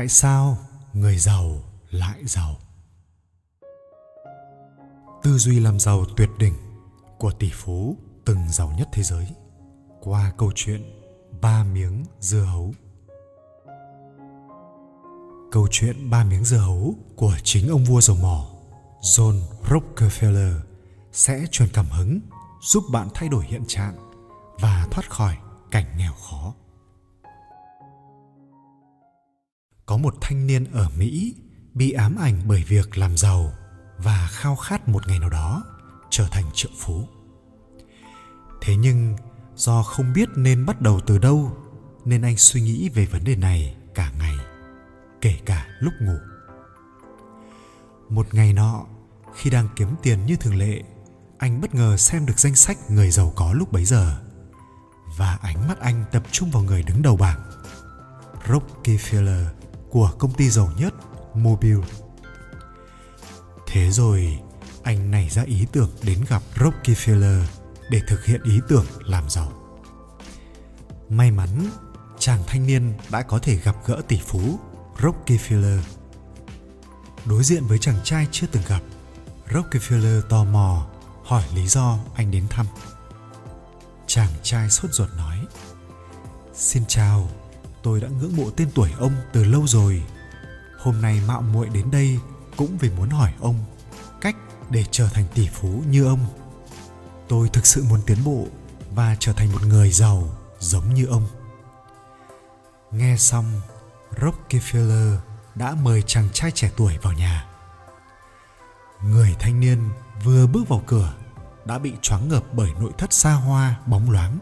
[0.00, 0.58] tại sao
[0.94, 2.56] người giàu lại giàu?
[5.22, 6.54] Tư duy làm giàu tuyệt đỉnh
[7.18, 9.26] của tỷ phú từng giàu nhất thế giới
[10.00, 10.82] qua câu chuyện
[11.40, 12.74] ba miếng dưa hấu.
[15.52, 18.48] Câu chuyện ba miếng dưa hấu của chính ông vua dầu mỏ
[19.00, 20.60] john rockefeller
[21.12, 22.20] sẽ truyền cảm hứng
[22.62, 24.10] giúp bạn thay đổi hiện trạng
[24.60, 25.36] và thoát khỏi
[25.70, 26.54] cảnh nghèo khó.
[29.90, 31.34] Có một thanh niên ở mỹ
[31.74, 33.52] bị ám ảnh bởi việc làm giàu
[33.98, 35.62] và khao khát một ngày nào đó
[36.10, 37.08] trở thành triệu phú.
[38.60, 39.16] Thế nhưng,
[39.54, 41.56] do không biết nên bắt đầu từ đâu,
[42.04, 44.36] nên anh suy nghĩ về vấn đề này cả ngày,
[45.20, 46.16] kể cả lúc ngủ.
[48.08, 48.86] Một ngày nọ,
[49.34, 50.82] khi đang kiếm tiền như thường lệ,
[51.38, 54.20] anh bất ngờ xem được danh sách người giàu có lúc bấy giờ
[55.18, 57.40] và ánh mắt anh tập trung vào người đứng đầu bảng,
[58.46, 59.59] Rockefeller
[59.90, 60.94] của công ty giàu nhất
[61.34, 61.86] Mobile.
[63.66, 64.38] Thế rồi,
[64.82, 67.42] anh nảy ra ý tưởng đến gặp Rockefeller
[67.90, 69.52] để thực hiện ý tưởng làm giàu.
[71.08, 71.70] May mắn,
[72.18, 74.58] chàng thanh niên đã có thể gặp gỡ tỷ phú
[74.98, 75.80] Rockefeller.
[77.24, 78.80] Đối diện với chàng trai chưa từng gặp,
[79.48, 80.86] Rockefeller tò mò
[81.24, 82.66] hỏi lý do anh đến thăm.
[84.06, 85.38] Chàng trai sốt ruột nói:
[86.54, 87.28] "Xin chào,
[87.82, 90.02] tôi đã ngưỡng mộ tên tuổi ông từ lâu rồi.
[90.78, 92.18] Hôm nay mạo muội đến đây
[92.56, 93.64] cũng vì muốn hỏi ông
[94.20, 94.36] cách
[94.70, 96.26] để trở thành tỷ phú như ông.
[97.28, 98.46] Tôi thực sự muốn tiến bộ
[98.94, 100.28] và trở thành một người giàu
[100.58, 101.26] giống như ông."
[102.90, 103.60] Nghe xong,
[104.16, 105.16] Rockefeller
[105.54, 107.46] đã mời chàng trai trẻ tuổi vào nhà.
[109.04, 109.88] Người thanh niên
[110.24, 111.14] vừa bước vào cửa
[111.64, 114.38] đã bị choáng ngợp bởi nội thất xa hoa bóng loáng.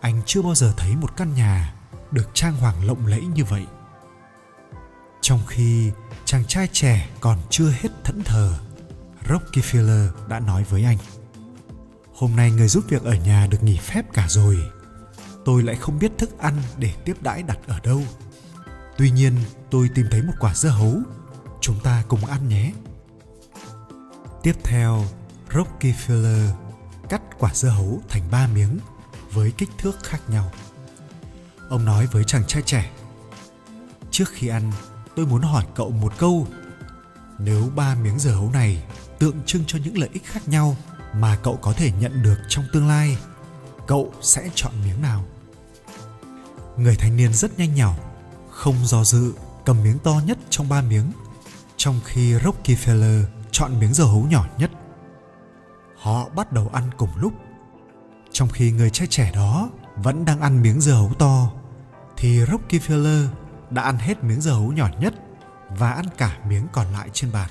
[0.00, 1.74] Anh chưa bao giờ thấy một căn nhà
[2.10, 3.66] được trang hoàng lộng lẫy như vậy.
[5.20, 5.90] Trong khi
[6.24, 8.58] chàng trai trẻ còn chưa hết thẫn thờ,
[9.28, 10.98] Rockefeller đã nói với anh:
[12.14, 14.58] "Hôm nay người giúp việc ở nhà được nghỉ phép cả rồi.
[15.44, 18.02] Tôi lại không biết thức ăn để tiếp đãi đặt ở đâu."
[18.98, 19.36] Tuy nhiên,
[19.70, 20.94] tôi tìm thấy một quả dưa hấu.
[21.60, 22.72] Chúng ta cùng ăn nhé.
[24.42, 25.04] Tiếp theo,
[25.50, 26.48] Rockefeller
[27.08, 28.78] cắt quả dưa hấu thành ba miếng
[29.32, 30.52] với kích thước khác nhau.
[31.68, 32.90] Ông nói với chàng trai trẻ:
[34.10, 34.72] "Trước khi ăn,
[35.16, 36.46] tôi muốn hỏi cậu một câu.
[37.38, 38.82] Nếu ba miếng dưa hấu này
[39.18, 40.76] tượng trưng cho những lợi ích khác nhau
[41.14, 43.18] mà cậu có thể nhận được trong tương lai,
[43.86, 45.24] cậu sẽ chọn miếng nào?"
[46.76, 47.96] Người thanh niên rất nhanh nhảu
[48.50, 49.32] không do dự
[49.64, 51.12] cầm miếng to nhất trong ba miếng
[51.76, 54.70] trong khi Rockefeller chọn miếng dưa hấu nhỏ nhất.
[55.96, 57.32] Họ bắt đầu ăn cùng lúc.
[58.32, 61.50] Trong khi người trai trẻ đó vẫn đang ăn miếng dưa hấu to,
[62.18, 63.26] thì Rockefeller
[63.70, 65.14] đã ăn hết miếng dưa hấu nhỏ nhất
[65.68, 67.50] và ăn cả miếng còn lại trên bàn.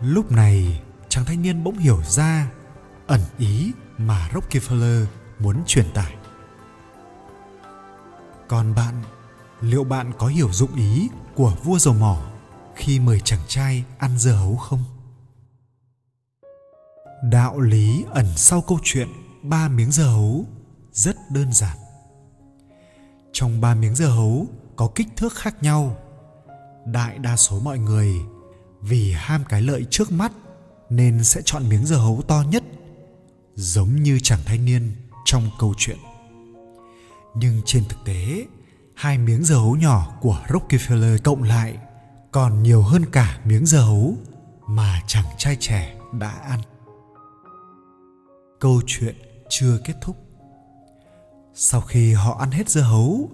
[0.00, 2.50] Lúc này, chàng thanh niên bỗng hiểu ra
[3.06, 5.06] ẩn ý mà Rockefeller
[5.38, 6.16] muốn truyền tải.
[8.48, 9.02] Còn bạn
[9.60, 12.22] liệu bạn có hiểu dụng ý của vua dầu mỏ
[12.74, 14.84] khi mời chàng trai ăn dưa hấu không
[17.22, 19.08] đạo lý ẩn sau câu chuyện
[19.42, 20.46] ba miếng dưa hấu
[20.92, 21.76] rất đơn giản
[23.34, 24.46] trong ba miếng dưa hấu
[24.76, 25.96] có kích thước khác nhau
[26.86, 28.12] đại đa số mọi người
[28.80, 30.32] vì ham cái lợi trước mắt
[30.90, 32.62] nên sẽ chọn miếng dưa hấu to nhất,
[33.54, 34.92] giống như chàng thanh niên
[35.24, 35.98] trong câu chuyện
[37.34, 38.46] nhưng trên thực tế,
[38.94, 41.78] hai miếng dưa hấu nhỏ của Rockefeller cộng lại
[42.32, 44.14] còn nhiều hơn cả miếng dưa hấu
[44.66, 46.60] mà chàng trai trẻ đã ăn.
[48.60, 49.14] Câu chuyện
[49.48, 50.16] chưa kết thúc.
[51.56, 53.30] Sau khi họ ăn hết dưa hấu,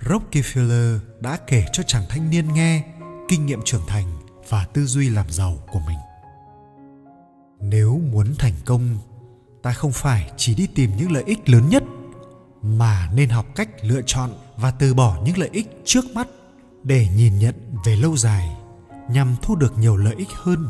[0.00, 2.84] Rockefeller đã kể cho chàng thanh niên nghe
[3.28, 4.06] kinh nghiệm trưởng thành
[4.48, 5.98] và tư duy làm giàu của mình.
[7.60, 8.98] Nếu muốn thành công,
[9.62, 11.82] ta không phải chỉ đi tìm những lợi ích lớn nhất
[12.62, 16.28] mà nên học cách lựa chọn và từ bỏ những lợi ích trước mắt
[16.82, 17.54] để nhìn nhận
[17.84, 18.56] về lâu dài
[19.10, 20.68] nhằm thu được nhiều lợi ích hơn.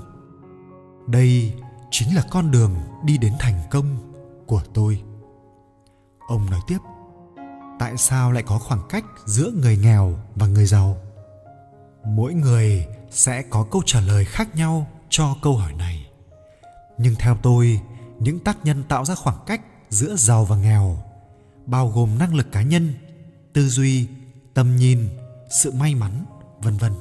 [1.07, 1.55] Đây
[1.91, 2.75] chính là con đường
[3.05, 3.97] đi đến thành công
[4.47, 5.03] của tôi.
[6.29, 6.79] Ông nói tiếp
[7.79, 10.99] tại sao lại có khoảng cách giữa người nghèo và người giàu?
[12.05, 16.07] Mỗi người sẽ có câu trả lời khác nhau cho câu hỏi này.
[16.99, 17.81] Nhưng theo tôi,
[18.19, 19.61] những tác nhân tạo ra khoảng cách
[19.91, 20.99] giữa giàu và nghèo,
[21.67, 22.95] bao gồm năng lực cá nhân,
[23.53, 24.09] tư duy,
[24.55, 25.09] tầm nhìn,
[25.63, 26.25] sự may mắn,
[26.59, 26.93] vân vân.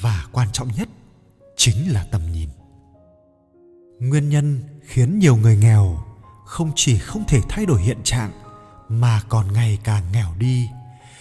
[0.00, 0.88] Và quan trọng nhất
[1.56, 2.48] chính là tầm nhìn.
[4.00, 5.98] Nguyên nhân khiến nhiều người nghèo
[6.46, 8.30] không chỉ không thể thay đổi hiện trạng
[8.92, 10.68] mà còn ngày càng nghèo đi.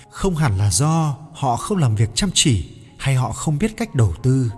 [0.09, 2.69] Không hẳn là do họ không làm việc chăm chỉ
[2.99, 4.51] hay họ không biết cách đầu tư,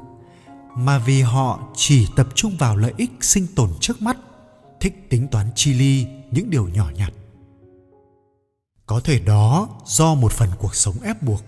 [0.76, 4.18] mà vì họ chỉ tập trung vào lợi ích sinh tồn trước mắt,
[4.80, 7.14] thích tính toán chi ly những điều nhỏ nhặt.
[8.86, 11.44] Có thể đó do một phần cuộc sống ép buộc,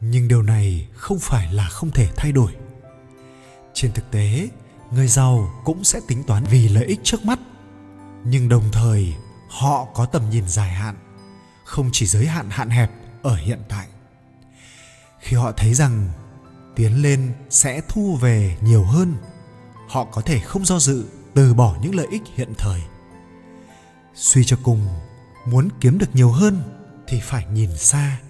[0.00, 2.52] nhưng điều này không phải là không thể thay đổi.
[3.74, 4.48] Trên thực tế,
[4.90, 7.38] người giàu cũng sẽ tính toán vì lợi ích trước mắt,
[8.24, 9.14] nhưng đồng thời
[9.50, 10.96] họ có tầm nhìn dài hạn,
[11.64, 12.90] không chỉ giới hạn hạn hẹp
[13.22, 13.86] ở hiện tại.
[15.20, 16.08] Khi họ thấy rằng
[16.76, 19.14] tiến lên sẽ thu về nhiều hơn,
[19.88, 21.04] họ có thể không do dự
[21.34, 22.80] từ bỏ những lợi ích hiện thời.
[24.14, 24.86] Suy cho cùng,
[25.46, 26.62] muốn kiếm được nhiều hơn
[27.08, 28.20] thì phải nhìn xa,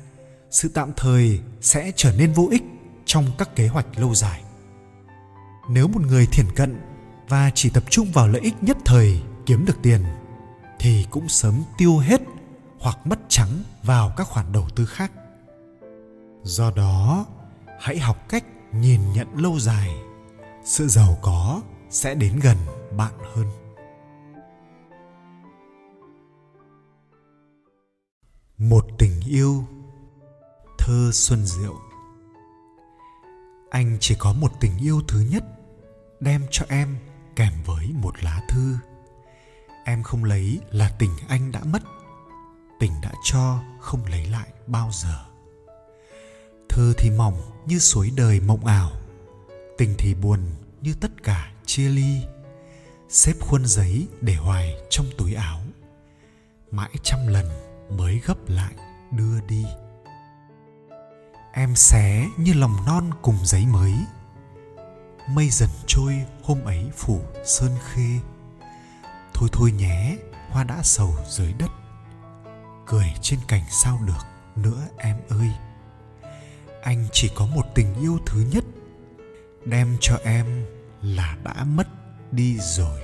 [0.50, 2.62] sự tạm thời sẽ trở nên vô ích
[3.04, 4.42] trong các kế hoạch lâu dài.
[5.68, 6.80] Nếu một người thiển cận
[7.28, 10.04] và chỉ tập trung vào lợi ích nhất thời kiếm được tiền
[10.80, 12.20] thì cũng sớm tiêu hết
[12.78, 15.12] hoặc mất trắng vào các khoản đầu tư khác.
[16.42, 17.26] Do đó,
[17.80, 19.90] hãy học cách nhìn nhận lâu dài.
[20.64, 22.56] Sự giàu có sẽ đến gần
[22.96, 23.46] bạn hơn.
[28.58, 29.64] Một tình yêu,
[30.78, 31.74] thơ xuân diệu.
[33.70, 35.44] Anh chỉ có một tình yêu thứ nhất,
[36.20, 36.96] đem cho em
[37.36, 38.76] kèm với một lá thư
[39.90, 41.82] em không lấy là tình anh đã mất.
[42.78, 45.24] Tình đã cho, không lấy lại bao giờ.
[46.68, 48.90] Thơ thì mỏng như suối đời mộng ảo,
[49.78, 50.40] tình thì buồn
[50.80, 52.22] như tất cả chia ly.
[53.08, 55.60] Xếp khuôn giấy để hoài trong túi áo,
[56.70, 57.46] mãi trăm lần
[57.96, 58.74] mới gấp lại
[59.10, 59.64] đưa đi.
[61.52, 63.94] Em xé như lòng non cùng giấy mới,
[65.28, 68.18] mây dần trôi hôm ấy phủ sơn khê
[69.40, 70.16] thôi thôi nhé,
[70.50, 71.70] hoa đã sầu dưới đất.
[72.86, 74.26] Cười trên cành sao được
[74.56, 75.50] nữa em ơi.
[76.82, 78.64] Anh chỉ có một tình yêu thứ nhất,
[79.64, 80.66] đem cho em
[81.02, 81.88] là đã mất
[82.32, 83.00] đi rồi.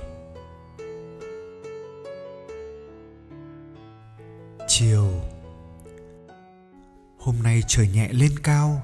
[4.67, 5.21] Chiều,
[7.19, 8.81] hôm nay trời nhẹ lên cao,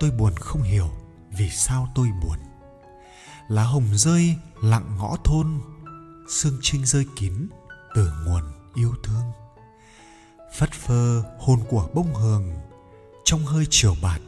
[0.00, 0.90] tôi buồn không hiểu
[1.30, 2.38] vì sao tôi buồn.
[3.48, 5.60] Lá hồng rơi lặng ngõ thôn
[6.28, 7.48] sương trinh rơi kín
[7.94, 8.42] từ nguồn
[8.74, 9.32] yêu thương.
[10.58, 12.52] Phất phơ hồn của bông hường,
[13.24, 14.20] trong hơi chiều bạt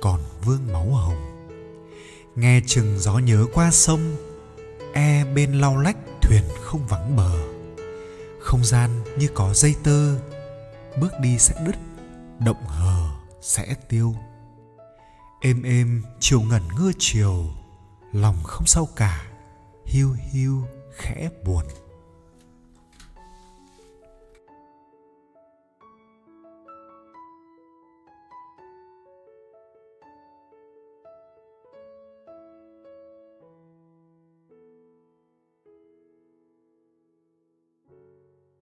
[0.00, 1.50] còn vương máu hồng.
[2.36, 4.16] Nghe chừng gió nhớ qua sông
[4.94, 7.32] e bên lau lách thuyền không vắng bờ.
[8.40, 10.18] Không gian như có dây tơ,
[11.00, 11.76] bước đi sẽ đứt,
[12.38, 13.08] động hờ
[13.40, 14.14] sẽ tiêu.
[15.40, 17.44] Êm êm chiều ngẩn ngơ chiều,
[18.12, 19.26] lòng không sao cả,
[19.86, 20.62] hiu hiu
[20.98, 21.64] khẽ buồn.